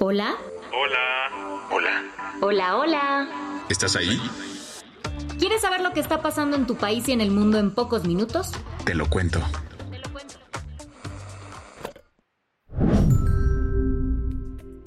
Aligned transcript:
Hola. 0.00 0.36
Hola. 0.72 1.66
Hola. 1.72 2.04
Hola, 2.40 2.76
hola. 2.76 3.64
¿Estás 3.68 3.96
ahí? 3.96 4.20
¿Quieres 5.40 5.60
saber 5.60 5.80
lo 5.80 5.92
que 5.92 5.98
está 5.98 6.22
pasando 6.22 6.56
en 6.56 6.68
tu 6.68 6.76
país 6.76 7.08
y 7.08 7.12
en 7.12 7.20
el 7.20 7.32
mundo 7.32 7.58
en 7.58 7.74
pocos 7.74 8.04
minutos? 8.04 8.52
Te 8.84 8.94
lo 8.94 9.10
cuento. 9.10 9.40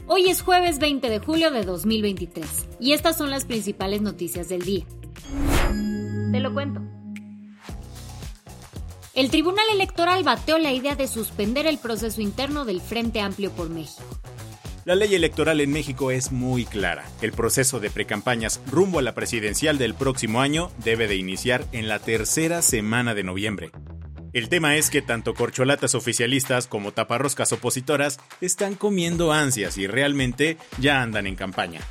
Hoy 0.07 0.29
es 0.29 0.41
jueves 0.41 0.79
20 0.79 1.09
de 1.09 1.19
julio 1.19 1.51
de 1.51 1.65
2023 1.65 2.69
y 2.79 2.93
estas 2.93 3.17
son 3.17 3.31
las 3.31 3.43
principales 3.43 4.01
noticias 4.01 4.47
del 4.47 4.61
día. 4.61 4.85
Te 6.31 6.39
lo 6.39 6.53
cuento. 6.53 6.81
El 9.13 9.29
Tribunal 9.29 9.65
Electoral 9.73 10.23
bateó 10.23 10.57
la 10.57 10.71
idea 10.71 10.95
de 10.95 11.09
suspender 11.09 11.67
el 11.67 11.79
proceso 11.79 12.21
interno 12.21 12.63
del 12.63 12.79
Frente 12.79 13.19
Amplio 13.19 13.51
por 13.51 13.69
México. 13.69 14.05
La 14.83 14.95
ley 14.95 15.13
electoral 15.13 15.61
en 15.61 15.71
México 15.71 16.09
es 16.09 16.31
muy 16.31 16.65
clara. 16.65 17.05
El 17.21 17.33
proceso 17.33 17.79
de 17.79 17.91
precampañas 17.91 18.59
rumbo 18.65 18.97
a 18.97 19.03
la 19.03 19.13
presidencial 19.13 19.77
del 19.77 19.93
próximo 19.93 20.41
año 20.41 20.71
debe 20.83 21.07
de 21.07 21.17
iniciar 21.17 21.65
en 21.71 21.87
la 21.87 21.99
tercera 21.99 22.63
semana 22.63 23.13
de 23.13 23.23
noviembre. 23.23 23.69
El 24.33 24.49
tema 24.49 24.77
es 24.77 24.89
que 24.89 25.03
tanto 25.03 25.35
corcholatas 25.35 25.93
oficialistas 25.93 26.65
como 26.65 26.93
taparroscas 26.93 27.51
opositoras 27.51 28.19
están 28.39 28.73
comiendo 28.73 29.31
ansias 29.31 29.77
y 29.77 29.85
realmente 29.85 30.57
ya 30.79 31.03
andan 31.03 31.27
en 31.27 31.35
campaña. 31.35 31.81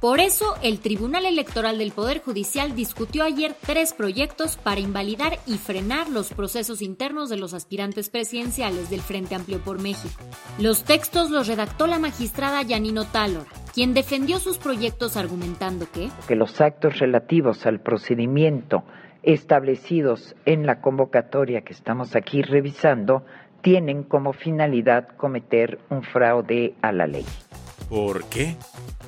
Por 0.00 0.20
eso, 0.20 0.56
el 0.62 0.80
Tribunal 0.80 1.24
Electoral 1.24 1.78
del 1.78 1.90
Poder 1.90 2.20
Judicial 2.20 2.76
discutió 2.76 3.24
ayer 3.24 3.54
tres 3.66 3.94
proyectos 3.94 4.58
para 4.58 4.78
invalidar 4.80 5.38
y 5.46 5.56
frenar 5.56 6.10
los 6.10 6.34
procesos 6.34 6.82
internos 6.82 7.30
de 7.30 7.38
los 7.38 7.54
aspirantes 7.54 8.10
presidenciales 8.10 8.90
del 8.90 9.00
Frente 9.00 9.34
Amplio 9.34 9.58
por 9.60 9.80
México. 9.80 10.22
Los 10.58 10.84
textos 10.84 11.30
los 11.30 11.46
redactó 11.46 11.86
la 11.86 11.98
magistrada 11.98 12.60
Yanino 12.60 13.06
Talor, 13.06 13.46
quien 13.72 13.94
defendió 13.94 14.38
sus 14.38 14.58
proyectos 14.58 15.16
argumentando 15.16 15.86
que, 15.90 16.10
que 16.28 16.36
los 16.36 16.60
actos 16.60 16.98
relativos 16.98 17.64
al 17.64 17.80
procedimiento 17.80 18.84
establecidos 19.22 20.36
en 20.44 20.66
la 20.66 20.82
convocatoria 20.82 21.62
que 21.62 21.72
estamos 21.72 22.14
aquí 22.16 22.42
revisando 22.42 23.24
tienen 23.62 24.04
como 24.04 24.34
finalidad 24.34 25.08
cometer 25.16 25.78
un 25.88 26.02
fraude 26.02 26.74
a 26.82 26.92
la 26.92 27.06
ley. 27.06 27.24
¿Por 27.88 28.24
qué? 28.24 28.56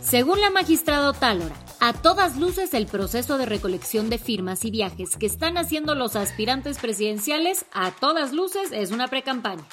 Según 0.00 0.40
la 0.40 0.50
magistrada 0.50 1.12
Tálora, 1.12 1.54
a 1.80 1.92
todas 1.92 2.36
luces 2.36 2.74
el 2.74 2.86
proceso 2.86 3.36
de 3.36 3.46
recolección 3.46 4.08
de 4.08 4.18
firmas 4.18 4.64
y 4.64 4.70
viajes 4.70 5.16
que 5.16 5.26
están 5.26 5.58
haciendo 5.58 5.94
los 5.94 6.14
aspirantes 6.14 6.78
presidenciales, 6.78 7.66
a 7.72 7.90
todas 7.90 8.32
luces 8.32 8.70
es 8.72 8.92
una 8.92 9.08
precampaña. 9.08 9.64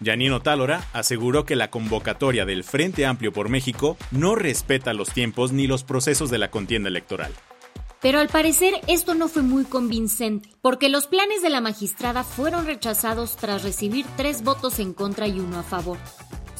Yanino 0.00 0.42
Tálora 0.42 0.84
aseguró 0.92 1.44
que 1.46 1.56
la 1.56 1.70
convocatoria 1.70 2.44
del 2.44 2.64
Frente 2.64 3.06
Amplio 3.06 3.32
por 3.32 3.48
México 3.48 3.96
no 4.10 4.34
respeta 4.34 4.92
los 4.92 5.10
tiempos 5.10 5.52
ni 5.52 5.66
los 5.66 5.84
procesos 5.84 6.28
de 6.30 6.38
la 6.38 6.50
contienda 6.50 6.88
electoral. 6.88 7.32
Pero 8.02 8.18
al 8.18 8.28
parecer 8.28 8.74
esto 8.88 9.14
no 9.14 9.28
fue 9.28 9.42
muy 9.42 9.64
convincente, 9.64 10.50
porque 10.60 10.88
los 10.88 11.06
planes 11.06 11.40
de 11.40 11.50
la 11.50 11.60
magistrada 11.60 12.24
fueron 12.24 12.66
rechazados 12.66 13.36
tras 13.36 13.62
recibir 13.62 14.04
tres 14.16 14.42
votos 14.42 14.80
en 14.80 14.92
contra 14.92 15.28
y 15.28 15.38
uno 15.38 15.60
a 15.60 15.62
favor. 15.62 15.98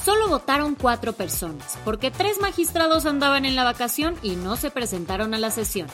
Solo 0.04 0.28
votaron 0.28 0.74
cuatro 0.74 1.12
personas, 1.12 1.78
porque 1.84 2.10
tres 2.10 2.40
magistrados 2.40 3.06
andaban 3.06 3.44
en 3.44 3.54
la 3.54 3.62
vacación 3.62 4.16
y 4.22 4.34
no 4.34 4.56
se 4.56 4.70
presentaron 4.70 5.32
a 5.32 5.38
la 5.38 5.50
sesión. 5.52 5.86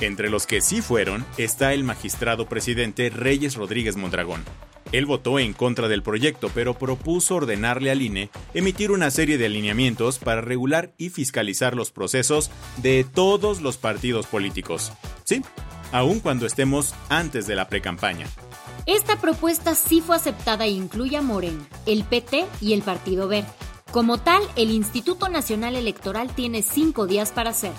Entre 0.00 0.28
los 0.28 0.46
que 0.46 0.60
sí 0.60 0.82
fueron 0.82 1.24
está 1.38 1.72
el 1.72 1.82
magistrado 1.82 2.46
presidente 2.46 3.08
Reyes 3.08 3.54
Rodríguez 3.54 3.96
Mondragón. 3.96 4.44
Él 4.90 5.06
votó 5.06 5.38
en 5.38 5.54
contra 5.54 5.88
del 5.88 6.02
proyecto, 6.02 6.50
pero 6.52 6.74
propuso 6.74 7.36
ordenarle 7.36 7.90
al 7.90 8.02
INE 8.02 8.28
emitir 8.52 8.90
una 8.90 9.10
serie 9.10 9.38
de 9.38 9.46
alineamientos 9.46 10.18
para 10.18 10.42
regular 10.42 10.92
y 10.98 11.08
fiscalizar 11.08 11.74
los 11.74 11.90
procesos 11.90 12.50
de 12.78 13.04
todos 13.04 13.62
los 13.62 13.78
partidos 13.78 14.26
políticos. 14.26 14.92
Sí, 15.24 15.42
aun 15.92 16.20
cuando 16.20 16.44
estemos 16.44 16.94
antes 17.08 17.46
de 17.46 17.56
la 17.56 17.68
precampaña. 17.68 18.26
Esta 18.86 19.20
propuesta 19.20 19.74
sí 19.76 20.00
fue 20.00 20.16
aceptada 20.16 20.64
e 20.64 20.70
incluye 20.70 21.16
a 21.16 21.22
Morena, 21.22 21.64
el 21.86 22.02
PT 22.04 22.46
y 22.60 22.72
el 22.72 22.82
Partido 22.82 23.28
Verde. 23.28 23.48
Como 23.92 24.18
tal, 24.18 24.42
el 24.56 24.70
Instituto 24.70 25.28
Nacional 25.28 25.76
Electoral 25.76 26.34
tiene 26.34 26.62
cinco 26.62 27.06
días 27.06 27.30
para 27.30 27.50
hacer. 27.50 27.72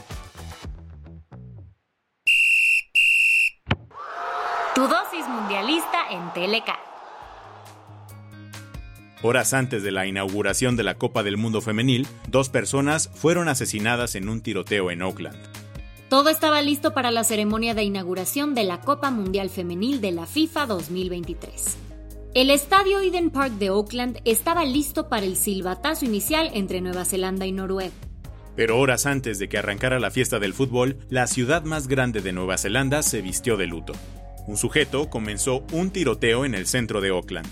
Tu 4.76 4.82
dosis 4.82 5.28
mundialista 5.28 6.10
en 6.10 6.32
Teleca. 6.34 6.80
Horas 9.22 9.54
antes 9.54 9.84
de 9.84 9.92
la 9.92 10.06
inauguración 10.06 10.76
de 10.76 10.84
la 10.84 10.96
Copa 10.96 11.24
del 11.24 11.38
Mundo 11.38 11.62
Femenil, 11.62 12.08
dos 12.28 12.50
personas 12.50 13.10
fueron 13.14 13.50
asesinadas 13.50 14.16
en 14.16 14.30
un 14.30 14.42
tiroteo 14.42 14.92
en 14.92 15.02
Oakland. 15.02 15.53
Todo 16.14 16.30
estaba 16.30 16.62
listo 16.62 16.94
para 16.94 17.10
la 17.10 17.24
ceremonia 17.24 17.74
de 17.74 17.82
inauguración 17.82 18.54
de 18.54 18.64
la 18.66 18.82
Copa 18.82 19.10
Mundial 19.10 19.50
Femenil 19.50 20.00
de 20.00 20.12
la 20.12 20.28
FIFA 20.28 20.68
2023. 20.68 21.78
El 22.36 22.52
estadio 22.52 23.00
Eden 23.00 23.32
Park 23.32 23.54
de 23.54 23.72
Oakland 23.72 24.20
estaba 24.24 24.64
listo 24.64 25.10
para 25.10 25.26
el 25.26 25.36
silbatazo 25.36 26.06
inicial 26.06 26.52
entre 26.54 26.82
Nueva 26.82 27.04
Zelanda 27.04 27.48
y 27.48 27.52
Noruega. 27.52 27.96
Pero 28.56 28.78
horas 28.78 29.08
antes 29.08 29.40
de 29.40 29.50
que 29.50 29.58
arrancara 29.58 30.00
la 30.00 30.12
fiesta 30.12 30.38
del 30.38 30.54
fútbol, 30.54 31.00
la 31.10 31.26
ciudad 31.26 31.64
más 31.64 31.88
grande 31.88 32.22
de 32.22 32.32
Nueva 32.32 32.60
Zelanda 32.60 33.02
se 33.02 33.24
vistió 33.24 33.58
de 33.58 33.66
luto. 33.66 33.94
Un 34.46 34.58
sujeto 34.58 35.10
comenzó 35.10 35.66
un 35.72 35.90
tiroteo 35.90 36.46
en 36.46 36.54
el 36.54 36.68
centro 36.68 37.02
de 37.02 37.10
Oakland. 37.10 37.50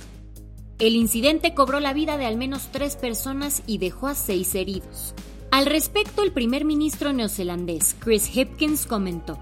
El 0.78 0.96
incidente 0.96 1.56
cobró 1.56 1.80
la 1.80 1.94
vida 1.94 2.20
de 2.20 2.28
al 2.28 2.38
menos 2.38 2.70
tres 2.72 2.96
personas 2.96 3.64
y 3.66 3.80
dejó 3.80 4.06
a 4.06 4.14
seis 4.14 4.54
heridos. 4.54 5.16
Al 5.52 5.66
respecto, 5.66 6.24
el 6.24 6.32
primer 6.32 6.64
ministro 6.64 7.12
neozelandés, 7.12 7.98
Chris 8.00 8.34
Hipkins, 8.34 8.86
comentó. 8.86 9.38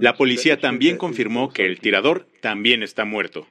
La 0.00 0.14
policía 0.14 0.60
también 0.60 0.96
confirmó 0.96 1.48
que 1.48 1.66
el 1.66 1.80
tirador 1.80 2.28
también 2.40 2.84
está 2.84 3.04
muerto. 3.04 3.48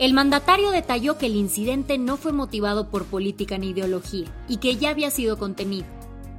El 0.00 0.14
mandatario 0.14 0.72
detalló 0.72 1.16
que 1.16 1.26
el 1.26 1.36
incidente 1.36 1.96
no 1.96 2.16
fue 2.16 2.32
motivado 2.32 2.90
por 2.90 3.04
política 3.04 3.56
ni 3.56 3.70
ideología 3.70 4.26
y 4.48 4.56
que 4.56 4.74
ya 4.74 4.90
había 4.90 5.10
sido 5.10 5.38
contenido. 5.38 5.86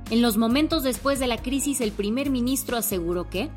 En 0.10 0.22
los 0.22 0.36
momentos 0.36 0.84
después 0.84 1.18
de 1.20 1.28
la 1.28 1.38
crisis, 1.38 1.80
el 1.80 1.94
primer 1.94 2.30
ministro 2.30 2.76
aseguró 2.76 3.30
que 3.30 3.50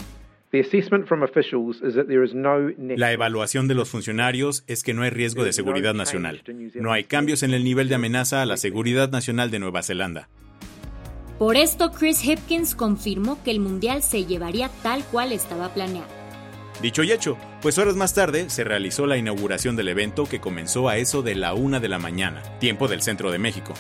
la 2.97 3.13
evaluación 3.13 3.69
de 3.69 3.75
los 3.75 3.89
funcionarios 3.89 4.65
es 4.67 4.83
que 4.83 4.95
no 4.95 5.03
hay 5.03 5.11
riesgo 5.11 5.45
de 5.45 5.53
seguridad 5.53 5.95
nacional. 5.95 6.43
No 6.75 6.93
hay 6.93 7.05
cambios 7.05 7.43
en 7.43 7.55
el 7.55 7.65
nivel 7.65 7.89
de 7.89 7.97
amenaza 7.97 8.43
a 8.43 8.47
la 8.47 8.57
seguridad 8.57 9.11
nacional 9.11 9.51
de 9.51 9.59
Nueva 9.59 9.83
Zelanda. 9.83 10.29
Por 11.39 11.57
esto, 11.57 11.91
Chris 11.91 12.25
Hipkins 12.25 12.75
confirmó 12.75 13.43
que 13.43 13.51
el 13.51 13.59
Mundial 13.59 14.03
se 14.03 14.25
llevaría 14.25 14.71
tal 14.83 15.05
cual 15.05 15.33
estaba 15.33 15.75
planeado. 15.75 16.07
Dicho 16.81 17.03
y 17.03 17.13
hecho, 17.13 17.37
pues 17.63 17.79
horas 17.79 17.97
más 17.97 18.15
tarde 18.15 18.51
se 18.51 18.65
realizó 18.65 19.07
la 19.07 19.17
inauguración 19.17 19.75
del 19.75 19.89
evento 19.89 20.25
que 20.25 20.41
comenzó 20.41 20.89
a 20.89 20.99
eso 20.99 21.23
de 21.23 21.35
la 21.35 21.55
una 21.55 21.81
de 21.81 21.89
la 21.89 21.99
mañana, 21.99 22.43
tiempo 22.59 22.89
del 22.89 23.03
centro 23.03 23.31
de 23.31 23.39
México. 23.39 23.75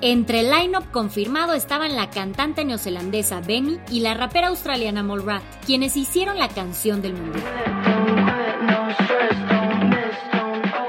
Entre 0.00 0.40
el 0.40 0.50
line-up 0.50 0.92
confirmado 0.92 1.54
estaban 1.54 1.96
la 1.96 2.08
cantante 2.10 2.64
neozelandesa 2.64 3.40
Benny 3.40 3.80
y 3.90 4.00
la 4.00 4.14
rapera 4.14 4.48
australiana 4.48 5.02
Molrat, 5.02 5.42
quienes 5.66 5.96
hicieron 5.96 6.38
la 6.38 6.48
canción 6.48 7.02
del 7.02 7.14
mundo. 7.14 7.38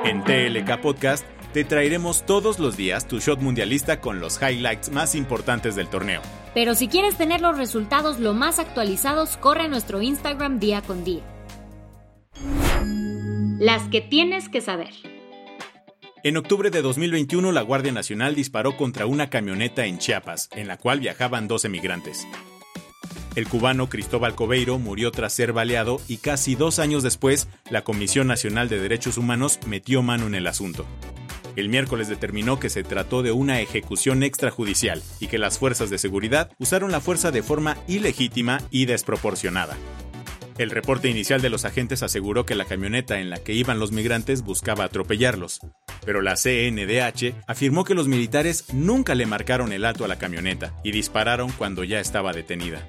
En 0.05 0.23
TLK 0.23 0.79
Podcast 0.79 1.25
te 1.53 1.63
traeremos 1.63 2.23
todos 2.27 2.59
los 2.59 2.77
días 2.77 3.07
tu 3.07 3.19
shot 3.19 3.41
mundialista 3.41 3.99
con 3.99 4.19
los 4.19 4.39
highlights 4.39 4.91
más 4.91 5.15
importantes 5.15 5.75
del 5.75 5.87
torneo. 5.87 6.21
Pero 6.53 6.75
si 6.75 6.87
quieres 6.87 7.15
tener 7.15 7.41
los 7.41 7.57
resultados 7.57 8.19
lo 8.19 8.35
más 8.35 8.59
actualizados, 8.59 9.37
corre 9.37 9.63
a 9.63 9.67
nuestro 9.67 10.03
Instagram 10.03 10.59
día 10.59 10.83
con 10.83 11.03
día. 11.03 11.23
Las 13.59 13.89
que 13.89 14.01
tienes 14.01 14.49
que 14.49 14.61
saber. 14.61 15.08
En 16.21 16.35
octubre 16.35 16.69
de 16.69 16.81
2021, 16.81 17.53
la 17.53 17.61
Guardia 17.61 17.93
Nacional 17.93 18.35
disparó 18.35 18.75
contra 18.75 19.05
una 19.05 19.29
camioneta 19.29 19.85
en 19.85 19.99
Chiapas, 19.99 20.49
en 20.53 20.67
la 20.67 20.75
cual 20.75 20.99
viajaban 20.99 21.47
dos 21.47 21.63
emigrantes. 21.63 22.27
El 23.35 23.47
cubano 23.47 23.87
Cristóbal 23.87 24.35
Cobeiro 24.35 24.79
murió 24.79 25.11
tras 25.11 25.31
ser 25.31 25.53
baleado 25.53 26.01
y 26.09 26.17
casi 26.17 26.55
dos 26.55 26.79
años 26.79 27.03
después, 27.03 27.47
la 27.69 27.85
Comisión 27.85 28.27
Nacional 28.27 28.67
de 28.67 28.81
Derechos 28.81 29.17
Humanos 29.17 29.59
metió 29.65 30.01
mano 30.01 30.27
en 30.27 30.35
el 30.35 30.47
asunto. 30.47 30.85
El 31.55 31.69
miércoles 31.69 32.09
determinó 32.09 32.59
que 32.59 32.69
se 32.69 32.83
trató 32.83 33.23
de 33.23 33.31
una 33.31 33.61
ejecución 33.61 34.21
extrajudicial 34.21 35.01
y 35.21 35.27
que 35.27 35.37
las 35.37 35.57
fuerzas 35.57 35.89
de 35.89 35.99
seguridad 35.99 36.51
usaron 36.57 36.91
la 36.91 36.99
fuerza 36.99 37.31
de 37.31 37.43
forma 37.43 37.77
ilegítima 37.87 38.61
y 38.71 38.87
desproporcionada. 38.87 39.77
El 40.59 40.71
reporte 40.71 41.07
inicial 41.07 41.41
de 41.41 41.49
los 41.49 41.63
agentes 41.63 42.03
aseguró 42.03 42.45
que 42.45 42.53
la 42.53 42.65
camioneta 42.65 43.21
en 43.21 43.29
la 43.29 43.37
que 43.37 43.53
iban 43.53 43.79
los 43.79 43.93
migrantes 43.93 44.43
buscaba 44.43 44.83
atropellarlos, 44.83 45.61
pero 46.05 46.21
la 46.21 46.35
CNDH 46.35 47.33
afirmó 47.47 47.85
que 47.85 47.95
los 47.95 48.09
militares 48.09 48.65
nunca 48.73 49.15
le 49.15 49.25
marcaron 49.25 49.71
el 49.71 49.85
alto 49.85 50.03
a 50.03 50.09
la 50.09 50.19
camioneta 50.19 50.75
y 50.83 50.91
dispararon 50.91 51.49
cuando 51.53 51.85
ya 51.85 52.01
estaba 52.01 52.33
detenida. 52.33 52.85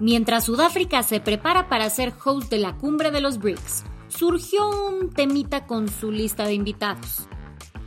Mientras 0.00 0.46
Sudáfrica 0.46 1.04
se 1.04 1.20
prepara 1.20 1.68
para 1.68 1.88
ser 1.88 2.12
host 2.24 2.50
de 2.50 2.58
la 2.58 2.76
cumbre 2.76 3.12
de 3.12 3.20
los 3.20 3.38
BRICS, 3.38 3.84
surgió 4.08 4.68
un 4.88 5.10
temita 5.10 5.68
con 5.68 5.88
su 5.88 6.10
lista 6.10 6.44
de 6.44 6.54
invitados. 6.54 7.28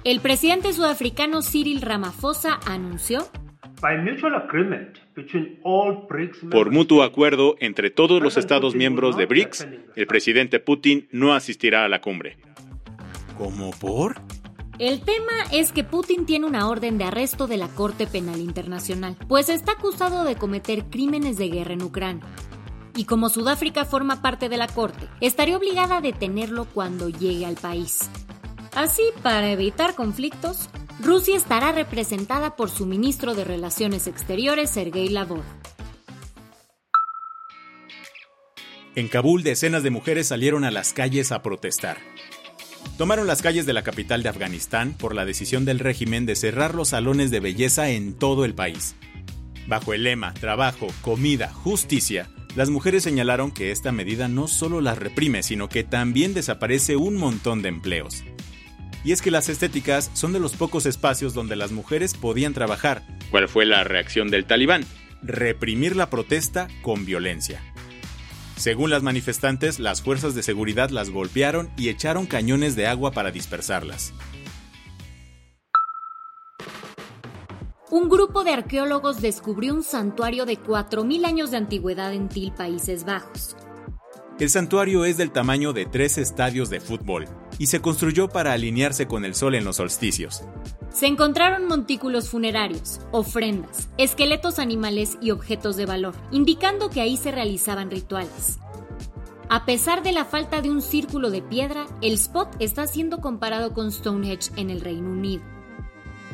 El 0.06 0.22
presidente 0.22 0.72
sudafricano 0.72 1.42
Cyril 1.42 1.82
Ramaphosa 1.82 2.62
anunció 2.66 3.28
por 6.52 6.72
mutuo 6.72 7.04
acuerdo 7.04 7.56
entre 7.60 7.90
todos 7.90 8.22
los 8.22 8.38
Estados 8.38 8.76
miembros 8.76 9.16
de 9.18 9.26
BRICS, 9.26 9.68
el 9.96 10.08
presidente 10.08 10.60
Putin 10.60 11.08
no 11.12 11.34
asistirá 11.34 11.86
a 11.86 11.90
la 11.90 12.02
cumbre. 12.02 12.38
¿Cómo 13.38 13.72
por? 13.72 14.16
El 14.80 15.02
tema 15.02 15.34
es 15.52 15.72
que 15.72 15.84
Putin 15.84 16.26
tiene 16.26 16.46
una 16.46 16.70
orden 16.70 16.98
de 16.98 17.06
arresto 17.06 17.48
de 17.48 17.58
la 17.58 17.68
Corte 17.68 18.06
Penal 18.06 18.40
Internacional, 18.40 19.16
pues 19.28 19.50
está 19.50 19.74
acusado 19.74 20.24
de 20.24 20.36
cometer 20.36 20.86
crímenes 20.86 21.38
de 21.38 21.50
guerra 21.50 21.74
en 21.74 21.84
Ucrania. 21.84 22.26
Y 22.96 23.06
como 23.06 23.30
Sudáfrica 23.30 23.86
forma 23.86 24.22
parte 24.22 24.50
de 24.50 24.58
la 24.58 24.68
Corte, 24.68 25.08
estaría 25.22 25.58
obligada 25.58 25.98
a 25.98 26.02
detenerlo 26.02 26.66
cuando 26.66 27.10
llegue 27.10 27.46
al 27.46 27.56
país. 27.56 28.10
Así, 28.76 29.04
para 29.24 29.52
evitar 29.52 29.96
conflictos, 29.96 30.70
Rusia 31.00 31.38
estará 31.38 31.72
representada 31.72 32.56
por 32.56 32.72
su 32.72 32.88
ministro 32.88 33.36
de 33.36 33.44
Relaciones 33.44 34.08
Exteriores, 34.08 34.72
Sergei 34.72 35.10
Lavrov. 35.10 35.44
En 38.96 39.08
Kabul, 39.08 39.44
decenas 39.44 39.84
de 39.84 39.92
mujeres 39.92 40.28
salieron 40.28 40.64
a 40.64 40.72
las 40.72 40.94
calles 40.94 41.32
a 41.32 41.44
protestar. 41.44 42.00
Tomaron 42.98 43.28
las 43.28 43.44
calles 43.44 43.68
de 43.68 43.74
la 43.74 43.84
capital 43.84 44.24
de 44.24 44.30
Afganistán 44.30 44.96
por 44.98 45.14
la 45.14 45.24
decisión 45.24 45.66
del 45.66 45.78
régimen 45.78 46.26
de 46.26 46.36
cerrar 46.36 46.74
los 46.74 46.90
salones 46.90 47.30
de 47.30 47.42
belleza 47.42 47.90
en 47.90 48.16
todo 48.16 48.44
el 48.44 48.56
país. 48.56 48.96
Bajo 49.68 49.94
el 49.94 50.04
lema 50.04 50.34
Trabajo, 50.34 50.88
comida, 51.02 51.54
justicia, 51.54 52.28
las 52.56 52.72
mujeres 52.72 53.04
señalaron 53.04 53.52
que 53.52 53.70
esta 53.70 53.92
medida 53.92 54.28
no 54.28 54.48
solo 54.48 54.82
las 54.82 54.98
reprime, 54.98 55.44
sino 55.44 55.70
que 55.70 55.84
también 55.84 56.34
desaparece 56.34 56.96
un 56.96 57.18
montón 57.18 57.62
de 57.62 57.70
empleos 57.70 58.24
y 59.04 59.12
es 59.12 59.22
que 59.22 59.32
las 59.32 59.50
estéticas 59.50 60.12
son 60.14 60.34
de 60.34 60.40
los 60.40 60.56
pocos 60.56 60.86
espacios 60.86 61.34
donde 61.34 61.56
las 61.56 61.72
mujeres 61.72 62.14
podían 62.14 62.54
trabajar. 62.54 63.04
¿Cuál 63.32 63.48
fue 63.48 63.66
la 63.66 63.84
reacción 63.84 64.30
del 64.30 64.46
talibán? 64.46 64.86
Reprimir 65.22 65.96
la 65.96 66.10
protesta 66.10 66.68
con 66.82 67.06
violencia. 67.06 67.62
Según 68.56 68.90
las 68.90 69.04
manifestantes, 69.04 69.80
las 69.80 70.02
fuerzas 70.02 70.34
de 70.34 70.44
seguridad 70.44 70.90
las 70.90 71.10
golpearon 71.12 71.70
y 71.78 71.90
echaron 71.90 72.26
cañones 72.26 72.76
de 72.76 72.88
agua 72.88 73.12
para 73.12 73.32
dispersarlas. 73.32 74.14
Un 77.90 78.10
grupo 78.10 78.44
de 78.44 78.52
arqueólogos 78.52 79.22
descubrió 79.22 79.74
un 79.74 79.84
santuario 79.84 80.46
de 80.46 80.58
4.000 80.58 81.26
años 81.26 81.52
de 81.52 81.58
antigüedad 81.58 82.14
en 82.14 82.28
Til, 82.28 82.52
Países 82.52 83.06
Bajos. 83.06 83.56
El 84.40 84.50
santuario 84.50 85.06
es 85.06 85.18
del 85.18 85.32
tamaño 85.32 85.72
de 85.72 85.86
tres 85.86 86.18
estadios 86.18 86.70
de 86.70 86.80
fútbol 86.80 87.28
y 87.60 87.68
se 87.68 87.82
construyó 87.82 88.30
para 88.30 88.54
alinearse 88.54 89.08
con 89.08 89.26
el 89.26 89.36
sol 89.36 89.56
en 89.56 89.66
los 89.66 89.78
solsticios. 89.78 90.44
Se 90.92 91.06
encontraron 91.06 91.68
montículos 91.68 92.30
funerarios, 92.30 93.00
ofrendas, 93.12 93.90
esqueletos 93.98 94.60
animales 94.60 95.18
y 95.22 95.32
objetos 95.32 95.76
de 95.76 95.86
valor, 95.86 96.16
indicando 96.32 96.90
que 96.90 97.02
ahí 97.02 97.18
se 97.18 97.32
realizaban 97.32 97.92
rituales. 97.92 98.60
A 99.50 99.66
pesar 99.66 100.04
de 100.04 100.12
la 100.12 100.26
falta 100.26 100.62
de 100.62 100.70
un 100.70 100.82
círculo 100.82 101.30
de 101.30 101.42
piedra, 101.42 101.86
el 102.02 102.14
spot 102.16 102.56
está 102.60 102.86
siendo 102.86 103.20
comparado 103.20 103.74
con 103.74 103.92
Stonehenge 103.92 104.52
en 104.58 104.70
el 104.70 104.82
Reino 104.82 105.10
Unido. 105.10 105.44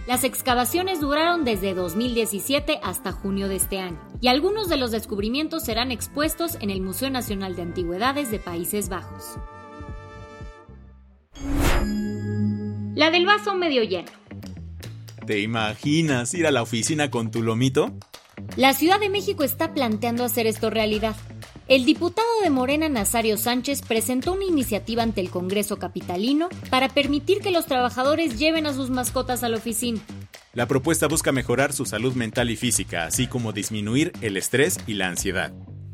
Las 0.08 0.24
excavaciones 0.24 1.00
duraron 1.00 1.46
desde 1.46 1.74
2017 1.74 2.80
hasta 2.84 3.12
junio 3.12 3.48
de 3.48 3.56
este 3.56 3.80
año, 3.80 4.00
y 4.20 4.28
algunos 4.28 4.68
de 4.68 4.78
los 4.78 4.92
descubrimientos 4.92 5.64
serán 5.64 5.92
expuestos 5.92 6.58
en 6.60 6.72
el 6.72 6.82
Museo 6.82 7.10
Nacional 7.10 7.56
de 7.56 7.62
Antigüedades 7.62 8.32
de 8.32 8.40
Países 8.40 8.90
Bajos. 8.90 9.38
La 12.96 13.10
del 13.10 13.26
vaso 13.26 13.56
medio 13.56 13.84
lleno. 13.84 14.12
¿Te 15.26 15.40
imaginas 15.40 16.34
ir 16.36 16.46
a 16.46 16.52
la 16.52 16.62
oficina 16.62 17.10
con 17.10 17.32
tu 17.32 17.42
lomito? 17.42 17.92
La 18.56 18.74
Ciudad 18.74 19.00
de 19.00 19.10
México 19.10 19.44
está 19.44 19.74
planteando 19.74 20.24
hacer 20.24 20.46
esto 20.46 20.70
realidad. 20.70 21.16
El 21.68 21.86
diputado 21.86 22.28
de 22.44 22.52
Morena 22.52 22.90
Nazario 22.90 23.38
Sánchez 23.38 23.82
presentó 23.82 24.34
una 24.34 24.46
iniciativa 24.46 25.02
ante 25.02 25.22
el 25.22 25.32
Congreso 25.32 25.80
Capitalino 25.80 26.50
para 26.70 26.90
permitir 26.90 27.40
que 27.40 27.50
los 27.50 27.66
trabajadores 27.66 28.38
lleven 28.38 28.68
a 28.68 28.74
sus 28.74 28.92
mascotas 28.92 29.44
a 29.44 29.50
la 29.50 29.58
oficina. 29.58 30.00
La 30.54 30.68
propuesta 30.68 31.08
busca 31.08 31.32
mejorar 31.32 31.74
su 31.74 31.86
salud 31.86 32.14
mental 32.14 32.52
y 32.52 32.58
física, 32.58 33.06
así 33.06 33.26
como 33.26 33.54
disminuir 33.54 34.12
el 34.22 34.38
estrés 34.38 34.78
y 34.86 34.94
la 34.94 35.08
ansiedad. 35.08 35.52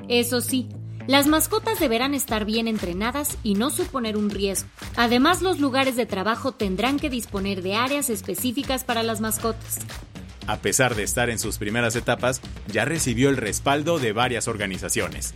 Eso 0.09 0.41
sí, 0.41 0.67
las 1.09 1.25
mascotas 1.25 1.79
deberán 1.79 2.13
estar 2.13 2.45
bien 2.45 2.67
entrenadas 2.67 3.35
y 3.41 3.55
no 3.55 3.71
suponer 3.71 4.15
un 4.15 4.29
riesgo. 4.29 4.69
Además, 4.95 5.41
los 5.41 5.59
lugares 5.59 5.95
de 5.95 6.05
trabajo 6.05 6.51
tendrán 6.51 6.99
que 6.99 7.09
disponer 7.09 7.63
de 7.63 7.73
áreas 7.73 8.11
específicas 8.11 8.83
para 8.83 9.01
las 9.01 9.19
mascotas. 9.19 9.79
A 10.45 10.57
pesar 10.57 10.93
de 10.93 11.01
estar 11.01 11.31
en 11.31 11.39
sus 11.39 11.57
primeras 11.57 11.95
etapas, 11.95 12.41
ya 12.67 12.85
recibió 12.85 13.29
el 13.29 13.37
respaldo 13.37 13.97
de 13.97 14.13
varias 14.13 14.47
organizaciones. 14.47 15.33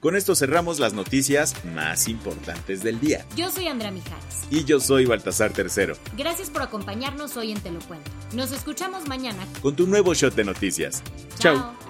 Con 0.00 0.16
esto 0.16 0.34
cerramos 0.34 0.78
las 0.78 0.94
noticias 0.94 1.54
más 1.74 2.08
importantes 2.08 2.82
del 2.82 3.00
día. 3.00 3.26
Yo 3.36 3.50
soy 3.50 3.66
Andrea 3.66 3.90
Mijares. 3.90 4.46
Y 4.50 4.64
yo 4.64 4.80
soy 4.80 5.04
Baltasar 5.04 5.52
Tercero. 5.52 5.94
Gracias 6.16 6.48
por 6.48 6.62
acompañarnos 6.62 7.36
hoy 7.36 7.52
en 7.52 7.60
Te 7.60 7.70
lo 7.70 7.80
Cuento. 7.80 8.10
Nos 8.32 8.50
escuchamos 8.50 9.06
mañana 9.08 9.46
con 9.60 9.76
tu 9.76 9.86
nuevo 9.86 10.14
shot 10.14 10.34
de 10.34 10.44
noticias. 10.44 11.02
Chao. 11.38 11.89